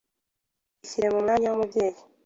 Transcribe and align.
Ishyire 0.83 1.07
mu 1.13 1.19
mwanya 1.23 1.47
w’umubyeyi, 1.49 1.99